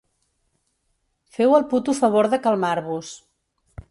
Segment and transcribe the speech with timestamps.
[1.37, 3.15] Feu el puto favor de calmar-vos.